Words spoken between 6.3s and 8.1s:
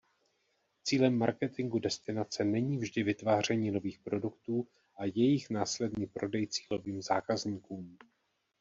cílovým zákazníkům.